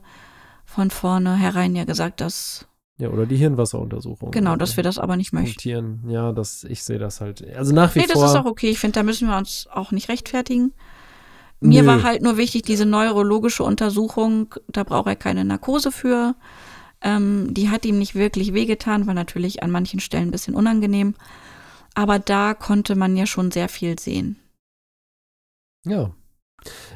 [0.64, 2.66] von vornherein ja gesagt, dass,
[2.98, 4.32] ja, oder die Hirnwasseruntersuchung.
[4.32, 5.50] genau, dass wir das aber nicht möchten.
[5.52, 6.02] Punktieren.
[6.08, 7.46] Ja, das, ich sehe das halt.
[7.56, 8.24] Also nach wie Nee, das vor.
[8.26, 8.70] ist auch okay.
[8.70, 10.72] Ich finde, da müssen wir uns auch nicht rechtfertigen.
[11.60, 11.88] Mir Nö.
[11.88, 16.34] war halt nur wichtig, diese neurologische Untersuchung, da braucht er keine Narkose für.
[17.06, 21.14] Ähm, die hat ihm nicht wirklich wehgetan, war natürlich an manchen Stellen ein bisschen unangenehm.
[21.94, 24.36] Aber da konnte man ja schon sehr viel sehen.
[25.84, 26.10] Ja.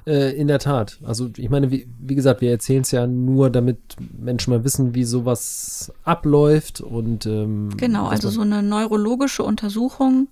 [0.04, 0.98] Äh, in der Tat.
[1.04, 3.78] Also ich meine, wie, wie gesagt, wir erzählen es ja nur, damit
[4.18, 10.26] Menschen mal wissen, wie sowas abläuft und ähm, Genau, also so eine neurologische Untersuchung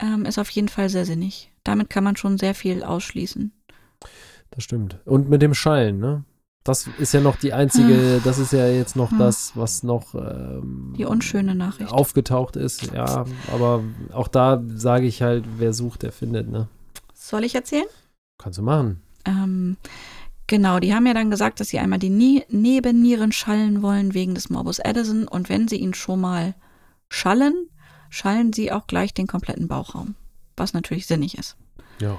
[0.00, 1.52] ähm, ist auf jeden Fall sehr sinnig.
[1.62, 3.52] Damit kann man schon sehr viel ausschließen.
[4.50, 4.98] Das stimmt.
[5.04, 6.24] Und mit dem Schallen, ne?
[6.64, 9.18] Das ist ja noch die einzige, das ist ja jetzt noch Hm.
[9.18, 11.92] das, was noch ähm, Die unschöne Nachricht.
[11.92, 12.90] aufgetaucht ist.
[12.92, 16.68] Ja, aber auch da sage ich halt, wer sucht, der findet, ne?
[17.12, 17.84] Soll ich erzählen?
[18.38, 19.02] Kannst du machen.
[19.26, 19.76] Ähm,
[20.46, 24.34] genau, die haben ja dann gesagt, dass sie einmal die Nie Nebennieren schallen wollen wegen
[24.34, 26.54] des Morbus Addison und wenn sie ihn schon mal
[27.10, 27.68] schallen,
[28.08, 30.14] schallen sie auch gleich den kompletten Bauchraum,
[30.56, 31.56] was natürlich sinnig ist.
[32.00, 32.16] Ja.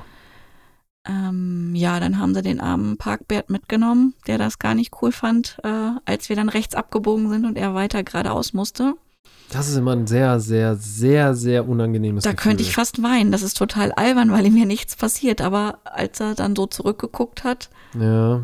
[1.07, 5.57] Ähm, ja, dann haben sie den armen Parkbert mitgenommen, der das gar nicht cool fand,
[5.63, 8.93] äh, als wir dann rechts abgebogen sind und er weiter geradeaus musste.
[9.51, 12.43] Das ist immer ein sehr, sehr, sehr, sehr unangenehmes Da Gefühl.
[12.49, 13.31] könnte ich fast weinen.
[13.31, 15.41] Das ist total albern, weil ihm ja nichts passiert.
[15.41, 18.41] Aber als er dann so zurückgeguckt hat, Ja,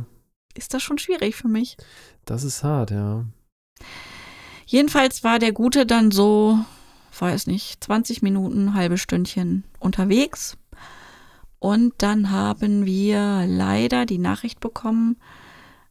[0.56, 1.78] ist das schon schwierig für mich.
[2.26, 3.26] das ist hart, ja.
[4.68, 6.60] Jedenfalls war der Gute dann so,
[7.20, 10.56] weiß nicht, 20 Minuten, halbe Stündchen unterwegs.
[11.62, 15.18] Und dann haben wir leider die Nachricht bekommen,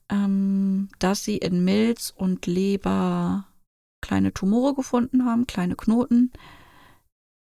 [0.08, 3.46] ähm, dass sie in Milz und Leber
[4.02, 6.32] kleine Tumore gefunden haben, kleine Knoten,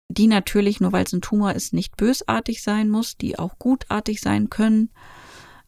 [0.09, 4.21] die natürlich, nur weil es ein Tumor ist, nicht bösartig sein muss, die auch gutartig
[4.21, 4.91] sein können.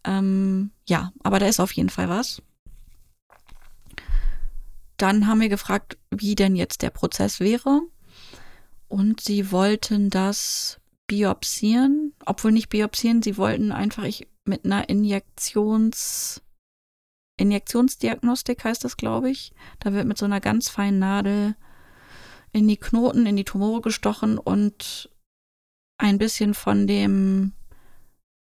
[0.03, 2.43] Ähm, ja, aber da ist auf jeden Fall was.
[4.97, 7.81] Dann haben wir gefragt, wie denn jetzt der Prozess wäre.
[8.87, 10.80] Und sie wollten das
[11.11, 16.41] biopsieren, obwohl nicht biopsieren, sie wollten einfach ich, mit einer Injektions,
[17.35, 19.51] Injektionsdiagnostik heißt das, glaube ich.
[19.79, 21.55] Da wird mit so einer ganz feinen Nadel
[22.53, 25.09] in die Knoten, in die Tumore gestochen und
[25.97, 27.51] ein bisschen von dem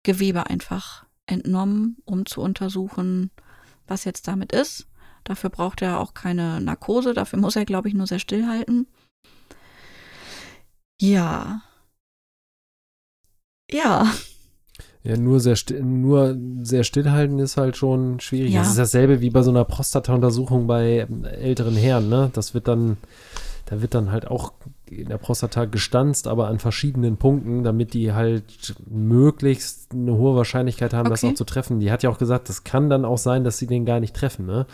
[0.03, 3.29] Gewebe einfach entnommen, um zu untersuchen,
[3.85, 4.87] was jetzt damit ist.
[5.23, 7.13] Dafür braucht er auch keine Narkose.
[7.13, 8.87] Dafür muss er, glaube ich, nur sehr still halten.
[10.99, 11.61] Ja.
[13.75, 14.07] Ja.
[15.03, 18.53] Ja, nur sehr, still, nur sehr stillhalten ist halt schon schwierig.
[18.53, 18.61] Ja.
[18.61, 22.31] Das ist dasselbe wie bei so einer Prostata-Untersuchung bei ähm, älteren Herren, ne?
[22.33, 22.97] Das wird dann,
[23.67, 24.53] da wird dann halt auch
[24.89, 30.93] in der Prostata gestanzt, aber an verschiedenen Punkten, damit die halt möglichst eine hohe Wahrscheinlichkeit
[30.95, 31.33] haben, das Okay.
[31.33, 31.79] auch zu treffen.
[31.79, 34.15] Die hat ja auch gesagt, das kann dann auch sein, dass sie den gar nicht
[34.15, 34.65] treffen, ne?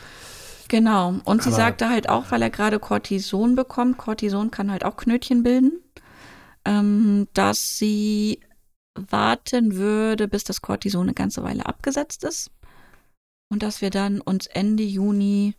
[0.69, 1.15] Genau.
[1.25, 4.95] Und sie Aber- sagte halt auch, weil er gerade Cortison bekommt, Cortison kann halt auch
[4.95, 5.73] Knötchen bilden,
[6.63, 8.39] ähm, dass sie
[8.95, 12.51] warten würde, bis das Cortison eine ganze Weile abgesetzt ist.
[13.49, 15.55] Und dass wir dann uns Ende Juni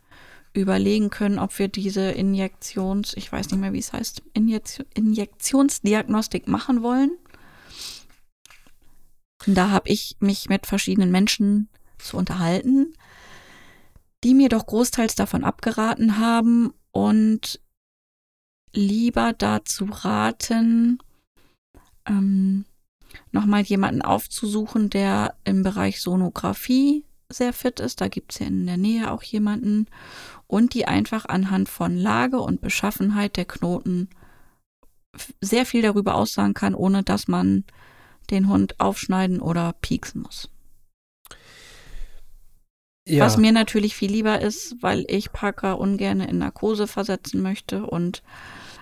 [0.54, 6.46] überlegen können, ob wir diese Injektions, ich weiß nicht mehr, wie es heißt, Injektion, Injektionsdiagnostik
[6.46, 7.12] machen wollen.
[9.46, 11.68] Und da habe ich mich mit verschiedenen Menschen
[11.98, 12.94] zu unterhalten,
[14.24, 17.60] die mir doch großteils davon abgeraten haben und
[18.72, 20.98] lieber dazu raten,
[22.06, 22.64] ähm,
[23.30, 28.00] nochmal jemanden aufzusuchen, der im Bereich Sonographie sehr fit ist.
[28.00, 29.86] Da gibt's ja in der Nähe auch jemanden.
[30.46, 34.08] Und die einfach anhand von Lage und Beschaffenheit der Knoten
[35.40, 37.64] sehr viel darüber aussagen kann, ohne dass man
[38.30, 40.48] den Hund aufschneiden oder pieksen muss.
[43.06, 43.24] Ja.
[43.24, 48.22] Was mir natürlich viel lieber ist, weil ich Parker ungern in Narkose versetzen möchte und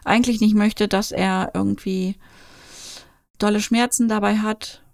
[0.04, 2.16] eigentlich nicht möchte, dass er irgendwie
[3.42, 4.84] dolle Schmerzen dabei hat.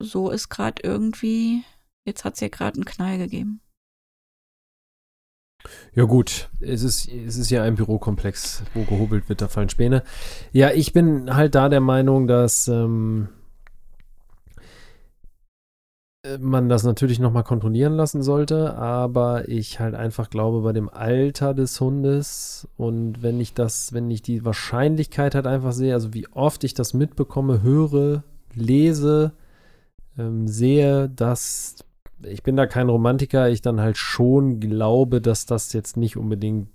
[0.00, 1.64] So ist gerade irgendwie,
[2.06, 3.60] jetzt hat es ja gerade einen Knall gegeben.
[5.92, 10.04] Ja gut, es ist, es ist ja ein Bürokomplex, wo gehobelt wird, da fallen Späne.
[10.52, 13.37] Ja, ich bin halt da der Meinung, dass ähm, äh,
[16.40, 21.54] man das natürlich nochmal kontrollieren lassen sollte, aber ich halt einfach glaube, bei dem Alter
[21.54, 26.26] des Hundes und wenn ich das, wenn ich die Wahrscheinlichkeit halt einfach sehe, also wie
[26.28, 29.32] oft ich das mitbekomme, höre, lese,
[30.18, 31.76] ähm, sehe, dass
[32.24, 36.68] ich bin da kein Romantiker, ich dann halt schon glaube, dass das jetzt nicht unbedingt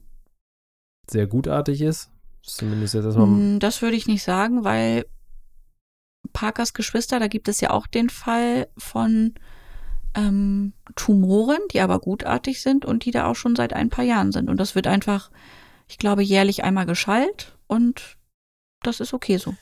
[1.10, 2.10] sehr gutartig ist.
[2.44, 3.28] Zumindest jetzt erstmal.
[3.28, 5.06] Hm, Das würde ich nicht sagen, weil
[6.32, 9.34] Parkers Geschwister, da gibt es ja auch den Fall von
[10.16, 14.32] ähm, Tumoren, die aber gutartig sind und die da auch schon seit ein paar Jahren
[14.32, 14.50] sind.
[14.50, 15.32] Und das wird einfach,
[15.88, 18.18] ich glaube, jährlich einmal geschallt und
[18.84, 19.56] das ist okay so.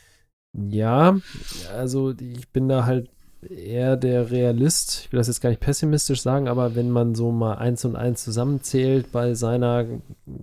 [0.53, 1.17] Ja,
[1.73, 3.09] also ich bin da halt
[3.41, 5.03] eher der Realist.
[5.05, 7.95] Ich will das jetzt gar nicht pessimistisch sagen, aber wenn man so mal eins und
[7.95, 9.85] eins zusammenzählt bei seiner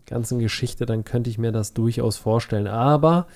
[0.06, 2.66] ganzen Geschichte, dann könnte ich mir das durchaus vorstellen.
[2.66, 3.26] Aber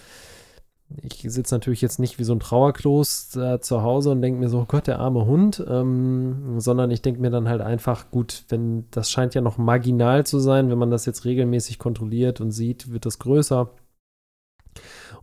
[1.02, 4.48] ich sitze natürlich jetzt nicht wie so ein Trauerklos da zu Hause und denke mir
[4.48, 8.44] so, oh Gott, der arme Hund, ähm, sondern ich denke mir dann halt einfach, gut,
[8.48, 12.50] wenn das scheint ja noch marginal zu sein, wenn man das jetzt regelmäßig kontrolliert und
[12.50, 13.70] sieht, wird das größer.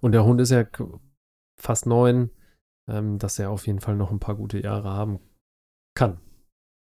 [0.01, 0.65] Und der Hund ist ja
[1.59, 2.29] fast neun,
[2.89, 5.19] ähm, dass er auf jeden Fall noch ein paar gute Jahre haben
[5.95, 6.19] kann.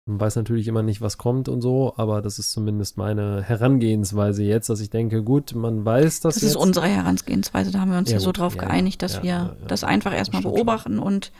[0.09, 4.45] Man weiß natürlich immer nicht, was kommt und so, aber das ist zumindest meine Herangehensweise
[4.45, 6.51] jetzt, dass ich denke, gut, man weiß das, Das jetzt.
[6.53, 7.73] ist unsere Herangehensweise.
[7.73, 9.83] Da haben wir uns Ja, ja, so gut, drauf ja, geeinigt, dass ja, wir das
[9.83, 11.33] einfach erstmal beobachten und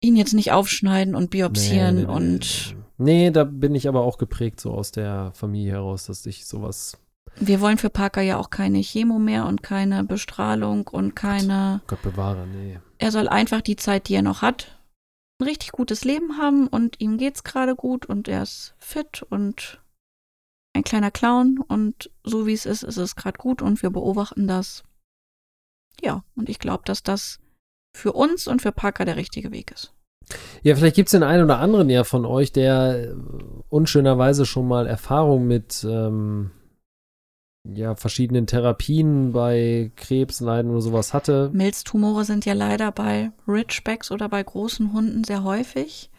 [0.00, 4.18] ihn jetzt nicht aufschneiden und biopsieren Nee, nee, und Nee, da bin ich aber auch
[4.18, 6.98] geprägt, so aus der Familie heraus, dass ich sowas.
[7.36, 11.82] wir wollen für Parker ja auch keine Chemo mehr und keine Bestrahlung und keine.
[11.86, 12.80] Gott bewahre, nee.
[12.98, 14.71] Er soll einfach die Zeit, die er noch hat,
[15.42, 19.82] ein richtig gutes Leben haben und ihm geht's gerade gut und er ist fit und
[20.74, 24.46] ein kleiner Clown und so wie es ist, ist es gerade gut und wir beobachten
[24.48, 24.84] das.
[26.00, 27.40] Ja, und ich glaube, dass das
[27.94, 29.92] für uns und für Parker der richtige Weg ist.
[30.62, 33.14] Ja, vielleicht gibt es den einen oder anderen ja von euch, der äh,
[33.68, 36.52] unschönerweise schon mal Erfahrung mit ähm,
[37.64, 41.50] ja, verschiedenen Therapien bei Krebsleiden oder sowas hatte.
[41.52, 46.10] Milztumore sind ja leider bei Ridgebacks oder bei großen Hunden sehr häufig.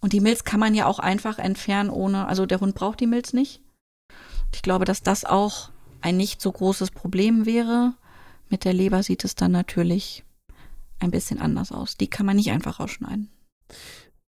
[0.00, 3.06] Und die Milz kann man ja auch einfach entfernen, ohne, also der Hund braucht die
[3.06, 3.60] Milz nicht.
[4.52, 7.94] Ich glaube, dass das auch ein nicht so großes Problem wäre.
[8.48, 10.24] Mit der Leber sieht es dann natürlich
[10.98, 11.96] ein bisschen anders aus.
[11.96, 13.30] Die kann man nicht einfach rausschneiden.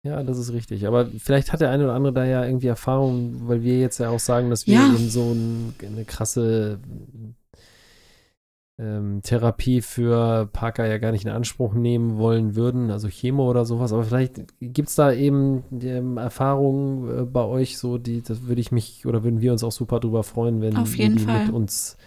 [0.03, 0.85] Ja, das ist richtig.
[0.85, 4.09] Aber vielleicht hat der eine oder andere da ja irgendwie Erfahrung, weil wir jetzt ja
[4.09, 4.87] auch sagen, dass wir Ja.
[4.93, 6.79] eben so ein, eine krasse
[8.79, 13.65] ähm, Therapie für Parker ja gar nicht in Anspruch nehmen wollen würden, also Chemo oder
[13.65, 13.93] sowas.
[13.93, 18.61] Aber vielleicht gibt es da eben ähm, Erfahrungen äh, bei euch, so die, das würde
[18.61, 21.45] ich mich oder würden wir uns auch super drüber freuen, wenn Auf ihr die Fall.
[21.45, 21.97] mit uns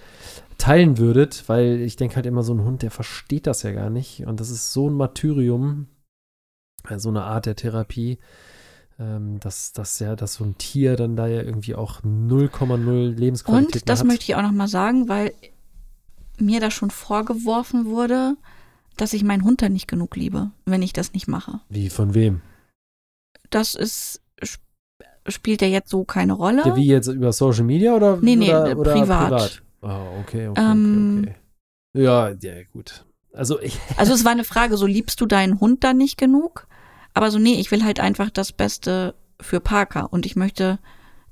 [0.59, 3.89] teilen würdet, weil ich denke halt immer, so ein Hund, der versteht das ja gar
[3.91, 4.27] nicht.
[4.27, 5.87] Und das ist so ein Martyrium,
[6.99, 8.19] so eine Art der Therapie.
[8.99, 13.75] ähm, dass, dass ja, dass so ein Tier dann da ja irgendwie auch 0,0 Lebensqualität
[13.83, 14.07] Und das hat.
[14.07, 15.33] möchte ich auch nochmal sagen, weil
[16.39, 18.37] mir da schon vorgeworfen wurde,
[18.97, 21.61] dass ich meinen Hund dann nicht genug liebe, wenn ich das nicht mache.
[21.69, 22.41] Wie, von wem?
[23.51, 24.65] Das ist, sp-
[25.29, 26.63] spielt ja jetzt so keine Rolle.
[26.65, 29.63] Ja, wie jetzt über Social Media oder, Nee, nee, oder, äh, oder privat.
[29.83, 32.03] Ah, okay, okay, Ähm, okay, okay.
[32.03, 33.05] Ja, ja, gut.
[33.35, 36.67] Also ich, Also es war eine Frage, so liebst du deinen Hund dann nicht genug?
[37.17, 40.79] Aber so, nee, ich will halt einfach das Beste für Parker und ich möchte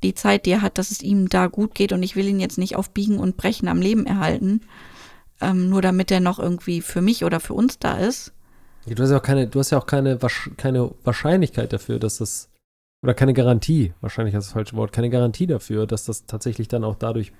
[0.02, 2.40] die Zeit, die er hat, dass es ihm da gut geht und ich will ihn
[2.40, 4.62] jetzt nicht auf Biegen und Brechen am Leben erhalten,
[5.42, 8.32] ähm, nur damit er noch irgendwie für mich oder für uns da ist.
[8.86, 10.18] du hast ja auch keine, du hast ja auch keine,
[10.56, 12.48] keine Wahrscheinlichkeit dafür, dass das,
[13.02, 16.82] oder keine Garantie, wahrscheinlich ist das falsche Wort, keine Garantie dafür, dass das tatsächlich dann
[16.82, 17.30] auch dadurch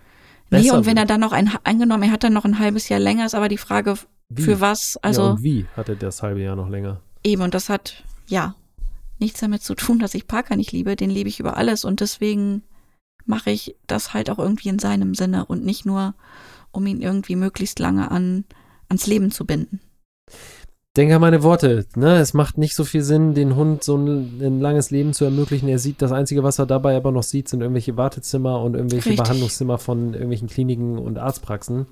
[0.50, 1.11] Nee, besser und wenn er wird.
[1.12, 3.57] dann noch ein, angenommen, er hat dann noch ein halbes Jahr länger, ist aber die
[3.57, 3.94] Frage,
[4.28, 4.42] Wie?
[4.42, 7.00] für was, also ja, und wie hat er das halbe Jahr noch länger?
[7.24, 8.54] Eben, und das hat, ja,
[9.18, 10.96] nichts damit zu tun, dass ich Parker nicht liebe.
[10.96, 12.62] Den liebe ich über alles und deswegen
[13.26, 16.14] mache ich das halt auch irgendwie in seinem Sinne und nicht nur,
[16.72, 18.44] um ihn irgendwie möglichst lange an,
[18.88, 19.80] ans Leben zu binden.
[20.96, 21.87] Denke an meine Worte.
[21.96, 22.18] Ne?
[22.18, 25.68] Es macht nicht so viel Sinn, den Hund so ein, ein langes Leben zu ermöglichen.
[25.68, 29.10] Er sieht, das Einzige, was er dabei aber noch sieht, sind irgendwelche Wartezimmer und irgendwelche
[29.10, 29.24] Richtig.
[29.24, 31.87] Behandlungszimmer von irgendwelchen Kliniken und Arztpraxen.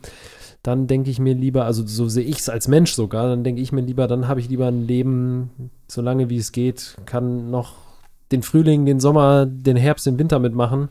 [0.63, 3.61] Dann denke ich mir lieber, also so sehe ich es als Mensch sogar, dann denke
[3.61, 5.51] ich mir lieber, dann habe ich lieber ein Leben,
[5.89, 7.75] so lange wie es geht, kann noch
[8.31, 10.89] den Frühling, den Sommer, den Herbst, den Winter mitmachen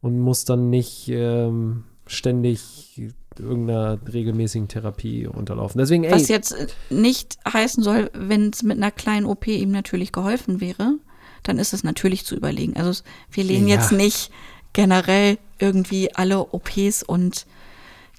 [0.00, 3.00] und muss dann nicht ähm, ständig
[3.38, 5.78] irgendeiner regelmäßigen Therapie unterlaufen.
[5.78, 9.70] Deswegen, ey, Was jetzt äh, nicht heißen soll, wenn es mit einer kleinen OP ihm
[9.70, 10.94] natürlich geholfen wäre,
[11.42, 12.76] dann ist es natürlich zu überlegen.
[12.76, 13.76] Also wir lehnen Ja.
[13.76, 14.30] jetzt nicht
[14.72, 17.46] generell irgendwie alle OPs und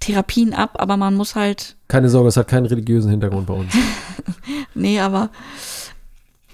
[0.06, 3.74] Therapien ab, aber man muss halt Keine Sorge, es hat keinen religiösen Hintergrund bei uns.
[4.78, 5.30] Nee, aber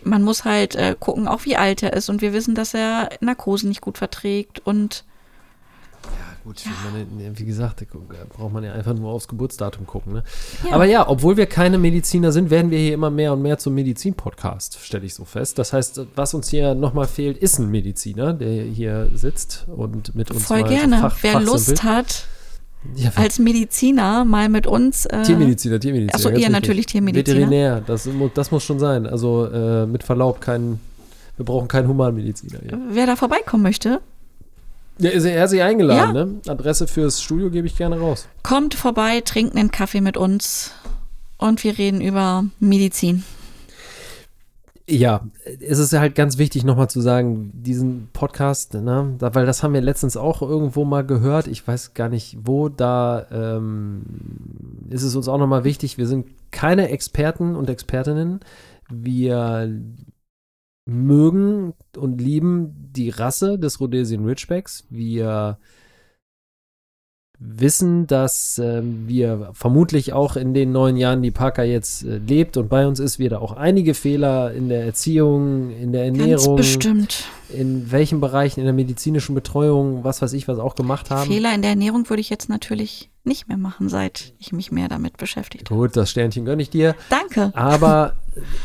[0.03, 2.07] man muss halt äh, gucken, auch wie alt er ist.
[2.07, 4.59] Und wir wissen, dass er Narkose nicht gut verträgt.
[4.59, 5.03] Und
[6.43, 7.85] Gut, ich meine, wie gesagt, da
[8.29, 10.13] braucht man ja einfach nur aufs Geburtsdatum gucken.
[10.13, 10.23] Ne?
[10.65, 10.73] Ja.
[10.73, 13.75] Aber ja, obwohl wir keine Mediziner sind, werden wir hier immer mehr und mehr zum
[13.75, 15.59] Medizin-Podcast, stelle ich so fest.
[15.59, 20.31] Das heißt, was uns hier nochmal fehlt, ist ein Mediziner, der hier sitzt und mit
[20.31, 21.39] uns voll mal gerne, Fach, wer.
[21.41, 22.25] Lust hat,
[22.95, 25.05] ja, als Mediziner mal mit uns.
[25.05, 26.13] Äh, Tiermediziner, Tiermediziner.
[26.15, 27.37] Ach so, ganz ihr natürlich Tiermediziner.
[27.39, 29.05] Veterinär, das, das muss schon sein.
[29.07, 30.79] Also äh, mit Verlaub, kein,
[31.37, 32.79] wir brauchen keinen Humanmediziner hier.
[32.91, 34.01] Wer da vorbeikommen möchte,
[34.97, 36.25] Ja, ist er ist eingeladen, Ja.
[36.25, 36.35] ne?
[36.47, 38.27] Adresse fürs Studio gebe ich gerne raus.
[38.43, 40.71] kommt vorbei, trinkt einen Kaffee mit uns
[41.37, 43.23] und wir reden über Medizin.
[44.91, 45.25] Ja,
[45.61, 49.79] es ist halt ganz wichtig nochmal zu sagen, diesen Podcast, ne, weil das haben wir
[49.79, 54.03] letztens auch irgendwo mal gehört, ich weiß gar nicht wo, da ähm,
[54.89, 58.41] ist es uns auch nochmal wichtig, wir sind keine Experten und Expertinnen,
[58.89, 59.81] wir
[60.85, 65.57] mögen und lieben die Rasse des Rhodesian Ridgebacks, wir
[67.43, 72.55] wissen, dass ähm, wir vermutlich auch in den neun Jahren, die Parker jetzt äh, lebt
[72.55, 76.19] und bei uns ist, wir da auch einige Fehler in der Erziehung, in der Ganz
[76.19, 77.25] Ernährung, bestimmt.
[77.49, 81.31] in welchen Bereichen, in der medizinischen Betreuung, was weiß ich, was auch gemacht haben.
[81.31, 84.87] Fehler in der Ernährung würde ich jetzt natürlich nicht mehr machen, seit ich mich mehr
[84.87, 85.79] damit beschäftigt habe.
[85.79, 86.95] Gut, das Sternchen gönne ich dir.
[87.09, 87.51] Danke.
[87.55, 88.13] Aber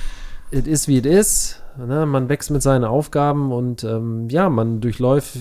[0.50, 1.62] es ist wie es ist.
[1.78, 2.04] Ne?
[2.04, 5.36] Man wächst mit seinen Aufgaben und ähm, ja, man durchläuft,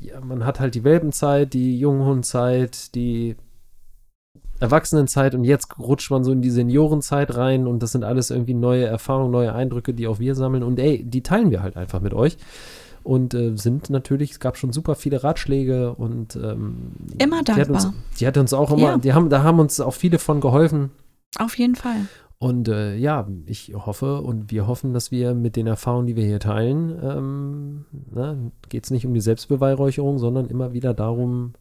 [0.00, 3.36] ja, man hat halt die Welpenzeit, die Junghundzeit, die
[4.60, 8.54] Erwachsenenzeit und jetzt rutscht man so in die Seniorenzeit rein und das sind alles irgendwie
[8.54, 12.00] neue Erfahrungen, neue Eindrücke, die auch wir sammeln und ey, die teilen wir halt einfach
[12.00, 12.36] mit euch
[13.02, 17.68] und äh, sind natürlich, es gab schon super viele Ratschläge und ähm, Immer die hat,
[17.70, 18.02] uns, dankbar.
[18.20, 18.98] die hat uns auch immer, Ja.
[18.98, 20.90] die haben, da haben uns auch viele von geholfen,
[21.38, 22.06] Auf jeden Fall.
[22.42, 26.24] Und äh, ja, ich hoffe und wir hoffen, dass wir mit den Erfahrungen, die wir
[26.24, 31.52] hier teilen, ähm, geht es nicht um die Selbstbeweihräucherung, sondern immer wieder darum,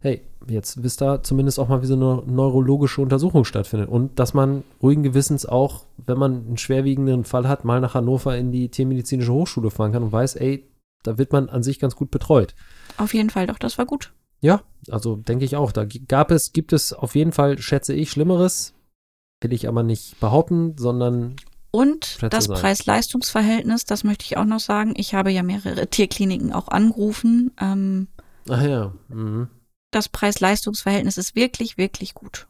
[0.00, 3.88] hey, jetzt wisst ihr zumindest auch mal, wie so eine neurologische Untersuchung stattfindet.
[3.88, 8.36] Und dass man ruhigen Gewissens auch, wenn man einen schwerwiegenden Fall hat, mal nach Hannover
[8.36, 10.68] in die Tiermedizinische Hochschule fahren kann und weiß, ey,
[11.02, 12.54] da wird man an sich ganz gut betreut.
[12.98, 14.12] Auf jeden Fall, doch, das war gut.
[14.42, 15.72] Ja, also denke ich auch.
[15.72, 18.74] Da gab es, gibt es auf jeden Fall, schätze ich, Schlimmeres.
[19.40, 21.36] Will ich aber nicht behaupten, sondern
[21.70, 22.48] Und das.
[22.48, 24.92] Preis-Leistungs-Verhältnis, das möchte ich auch noch sagen.
[24.96, 27.52] Ich habe ja mehrere Tierkliniken auch angerufen.
[27.60, 28.08] Ähm,
[28.48, 28.92] Ach ja.
[29.08, 29.48] Mhm.
[29.92, 32.46] das Preis-Leistungs-Verhältnis ist wirklich, wirklich gut.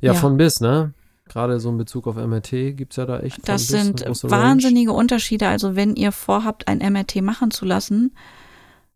[0.00, 0.12] ja.
[0.12, 0.14] Ja.
[0.14, 0.94] von bis, ne?
[1.28, 3.48] Gerade so in Bezug auf MRT gibt es ja da echt.
[3.48, 4.42] Das bis sind große Range.
[4.42, 5.46] wahnsinnige Unterschiede.
[5.46, 8.16] Also wenn ihr vorhabt, ein MRT machen zu lassen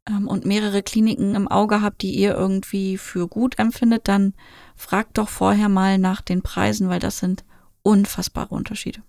[0.08, 4.34] ähm, und mehrere Kliniken im Auge habt, die ihr irgendwie für gut empfindet, dann
[4.76, 7.44] fragt doch vorher mal nach den Preisen, weil das sind
[7.82, 9.00] unfassbare Unterschiede.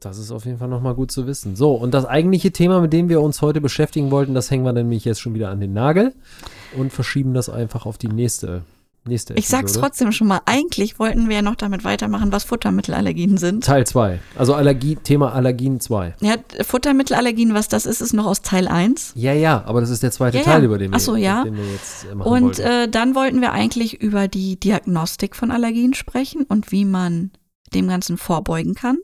[0.00, 1.56] Das ist auf jeden Fall nochmal gut zu wissen.
[1.56, 4.72] So, und das eigentliche Thema, mit dem wir uns heute beschäftigen wollten, das hängen wir
[4.72, 6.14] nämlich jetzt schon wieder an den Nagel
[6.76, 8.62] und verschieben das einfach auf die nächste,
[9.06, 9.80] nächste Ich sag's Episode.
[9.86, 13.64] trotzdem schon mal, eigentlich wollten wir ja noch damit weitermachen, was Futtermittelallergien sind.
[13.64, 14.20] Teil 2.
[14.36, 16.16] Also Allergie, Thema Allergien 2.
[16.20, 19.12] Ja, Futtermittelallergien, was das ist, ist noch aus Teil 1.
[19.14, 21.44] Ja, ja, aber das ist der zweite Ja, Teil, über den wir, so, ja.
[21.44, 25.50] den wir jetzt äh, machen Und äh, dann wollten wir eigentlich über die Diagnostik von
[25.50, 27.30] Allergien sprechen und wie man
[27.74, 28.98] dem Ganzen vorbeugen kann.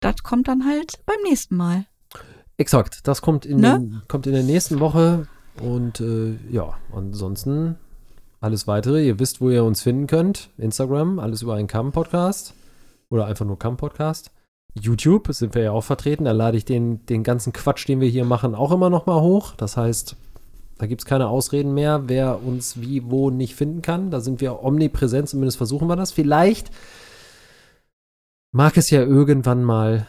[0.00, 1.86] Das kommt dann halt beim nächsten Mal.
[2.56, 3.80] Exakt, das kommt in, Ne?
[3.80, 5.26] den, kommt in der nächsten Woche.
[5.60, 7.76] Und äh, ja, ansonsten
[8.44, 9.04] alles weitere.
[9.06, 10.50] Ihr wisst, wo ihr uns finden könnt.
[10.58, 12.54] Instagram, alles über einen Kamm-Podcast.
[13.08, 14.30] Oder einfach nur Kamm-Podcast.
[14.78, 16.24] YouTube sind wir ja auch vertreten.
[16.24, 19.20] Da lade ich den, den ganzen Quatsch, den wir hier machen, auch immer noch mal
[19.20, 19.54] hoch.
[19.56, 20.16] Das heißt,
[20.78, 24.10] da gibt es keine Ausreden mehr, wer uns wie, wo nicht finden kann.
[24.10, 26.12] Da sind wir omnipräsent, zumindest versuchen wir das.
[26.12, 26.70] Vielleicht
[28.52, 30.06] mag es ja irgendwann mal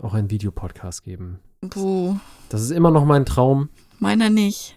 [0.00, 1.40] auch einen Videopodcast geben.
[1.68, 2.16] Puh,
[2.48, 3.68] Das ist immer noch mein Traum.
[3.98, 4.76] meiner nicht.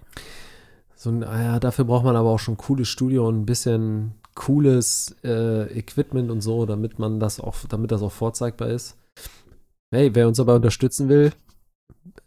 [1.05, 3.45] So ein, ah ja, dafür braucht man aber auch schon ein cooles Studio und ein
[3.45, 8.97] bisschen cooles äh, Equipment und so, damit man das auch, damit das auch vorzeigbar ist.
[9.93, 11.31] Hey, wer uns dabei unterstützen will,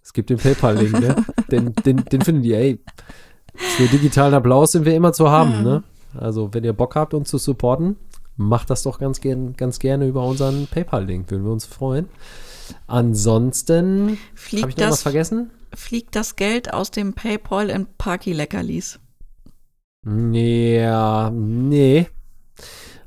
[0.01, 1.17] es gibt den PayPal-Link, ne?
[1.51, 2.79] Den, den, den findet ihr, ey.
[3.53, 5.63] Für digitalen Applaus sind wir immer zu haben, Ja.
[5.63, 5.83] ne?
[6.15, 7.97] Also, wenn ihr Bock habt, uns zu supporten,
[8.37, 11.33] macht das doch ganz, gern, ganz gerne über unseren PayPal-Link.
[11.33, 12.09] Würden wir uns freuen.
[12.87, 14.19] Ansonsten,
[14.61, 15.51] habe ich noch was das, vergessen?
[15.75, 19.01] Fliegt das Geld aus dem Paypal in Parky-Leckerlis?
[20.07, 22.09] Ja, nee.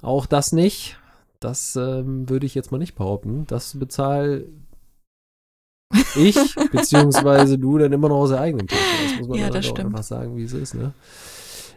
[0.01, 0.97] Auch das nicht.
[1.39, 3.45] Das ähm, würde ich jetzt mal nicht behaupten.
[3.47, 4.45] Das bezahl
[6.15, 6.37] ich,
[6.71, 8.81] beziehungsweise du dann immer noch aus der eigenen Tasche.
[9.03, 9.87] Das muss man Ja, das auch stimmt.
[9.87, 10.93] einfach sagen, wie es ist, ne?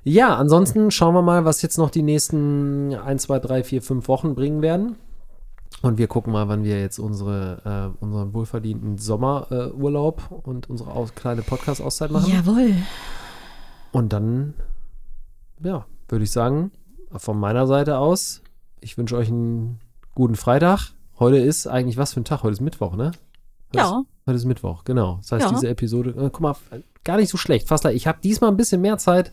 [0.07, 4.09] Ja, ansonsten schauen wir mal, was jetzt noch die nächsten 1, 2, 3, 4, 5
[4.09, 4.97] Wochen bringen werden.
[5.83, 10.91] Und wir gucken mal, wann wir jetzt unsere, äh, unseren wohlverdienten Sommerurlaub äh, und unsere
[10.91, 12.33] aus, kleine Podcast-Auszeit machen.
[12.33, 12.75] Jawohl.
[13.93, 14.55] Und dann,
[15.63, 16.71] ja, würde ich sagen,
[17.11, 18.43] von meiner Seite aus,
[18.81, 19.79] ich wünsche euch einen
[20.15, 20.93] guten Freitag.
[21.19, 22.43] Heute ist eigentlich was für ein Tag?
[22.43, 23.13] Heute ist Mittwoch, ne?
[23.69, 25.19] Heute Ja, Ist, heute ist Mittwoch, genau.
[25.23, 25.53] Das heißt, Ja.
[25.53, 26.57] diese Episode, äh, guck mal,
[27.05, 27.69] gar nicht so schlecht.
[27.69, 29.31] Fast, ich habe diesmal ein bisschen mehr Zeit,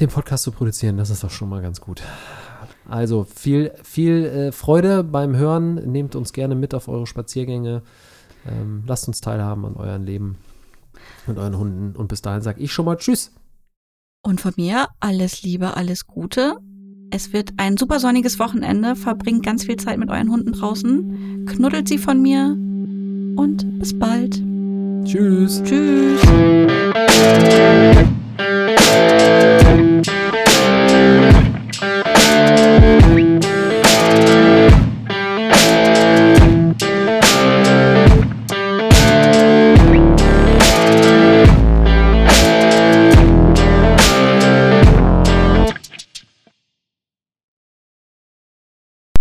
[0.00, 0.96] den Podcast zu produzieren.
[0.96, 2.02] Das ist doch schon mal ganz gut.
[2.88, 5.74] Also viel, viel äh, Freude beim Hören.
[5.90, 7.82] Nehmt uns gerne mit auf eure Spaziergänge.
[8.46, 10.36] Ähm, lasst uns teilhaben an euren Leben
[11.26, 11.96] und euren Hunden.
[11.96, 13.32] Und bis dahin sage ich schon mal Tschüss.
[14.22, 16.56] Und von mir alles Liebe, alles Gute.
[17.10, 18.96] Es wird ein super sonniges Wochenende.
[18.96, 21.46] Verbringt ganz viel Zeit mit euren Hunden draußen.
[21.46, 22.56] Knuddelt sie von mir.
[23.36, 24.42] Und bis bald.
[25.04, 25.62] Tschüss.
[25.62, 26.20] Tschüss.